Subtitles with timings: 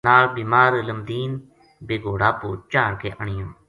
[0.07, 1.31] نال بیمار علم دین
[1.87, 3.47] بے گھوڑا پو چاہڑھ کے آنیو